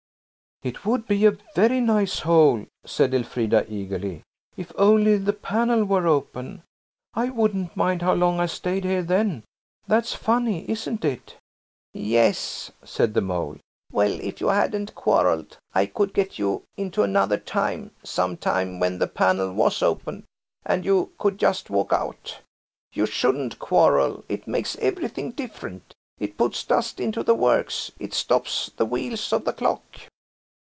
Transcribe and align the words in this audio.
"It 0.63 0.85
would 0.85 1.07
be 1.07 1.25
a 1.25 1.35
very 1.55 1.81
nice 1.81 2.19
hole," 2.19 2.67
said 2.85 3.15
Elfrida 3.15 3.65
eagerly, 3.67 4.21
"if 4.55 4.71
only 4.77 5.17
the 5.17 5.33
panel 5.33 5.83
were 5.83 6.05
open. 6.05 6.61
I 7.15 7.31
wouldn't 7.31 7.75
mind 7.75 8.03
how 8.03 8.13
long 8.13 8.39
I 8.39 8.45
stayed 8.45 8.83
here 8.83 9.01
then. 9.01 9.43
That's 9.87 10.13
funny, 10.13 10.69
isn't 10.69 11.03
it?" 11.03 11.35
"Yes," 11.93 12.69
said 12.83 13.15
the 13.15 13.21
Mole. 13.21 13.57
"Well, 13.91 14.11
if 14.19 14.39
you 14.39 14.49
hadn't 14.49 14.93
quarrelled 14.93 15.57
I 15.73 15.87
could 15.87 16.13
get 16.13 16.37
you 16.37 16.61
into 16.77 17.01
another 17.01 17.39
time–some 17.39 18.37
time 18.37 18.79
when 18.79 18.99
the 18.99 19.07
panel 19.07 19.51
was 19.53 19.81
open–and 19.81 20.85
you 20.85 21.11
could 21.17 21.39
just 21.39 21.71
walk 21.71 21.91
out. 21.91 22.37
You 22.93 23.07
shouldn't 23.07 23.57
quarrel. 23.57 24.23
It 24.29 24.45
makes 24.47 24.75
everything 24.77 25.31
different. 25.31 25.95
It 26.19 26.37
puts 26.37 26.63
dust 26.63 26.99
into 26.99 27.23
the 27.23 27.33
works. 27.33 27.91
It 27.97 28.13
stops 28.13 28.69
the 28.77 28.85
wheels 28.85 29.33
of 29.33 29.45
the 29.45 29.53
clock." 29.53 29.81